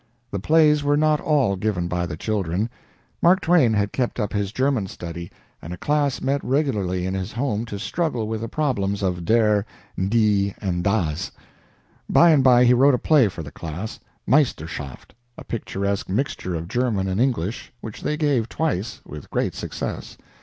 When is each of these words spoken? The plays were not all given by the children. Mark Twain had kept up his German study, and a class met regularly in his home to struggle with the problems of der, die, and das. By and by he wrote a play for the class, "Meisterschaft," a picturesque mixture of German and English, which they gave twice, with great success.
The 0.31 0.39
plays 0.39 0.83
were 0.83 0.97
not 0.97 1.21
all 1.21 1.55
given 1.55 1.87
by 1.87 2.07
the 2.07 2.17
children. 2.17 2.71
Mark 3.21 3.39
Twain 3.39 3.73
had 3.73 3.91
kept 3.93 4.19
up 4.19 4.33
his 4.33 4.51
German 4.51 4.87
study, 4.87 5.29
and 5.61 5.71
a 5.73 5.77
class 5.77 6.21
met 6.21 6.43
regularly 6.43 7.05
in 7.05 7.13
his 7.13 7.33
home 7.33 7.65
to 7.65 7.77
struggle 7.77 8.27
with 8.27 8.41
the 8.41 8.47
problems 8.49 9.03
of 9.03 9.25
der, 9.25 9.63
die, 10.09 10.55
and 10.59 10.83
das. 10.83 11.31
By 12.09 12.31
and 12.31 12.43
by 12.43 12.63
he 12.65 12.73
wrote 12.73 12.95
a 12.95 12.97
play 12.97 13.27
for 13.27 13.43
the 13.43 13.51
class, 13.51 13.99
"Meisterschaft," 14.25 15.13
a 15.37 15.43
picturesque 15.43 16.09
mixture 16.09 16.55
of 16.55 16.67
German 16.67 17.07
and 17.07 17.21
English, 17.21 17.71
which 17.79 18.01
they 18.01 18.17
gave 18.17 18.49
twice, 18.49 19.01
with 19.05 19.29
great 19.29 19.53
success. 19.53 20.17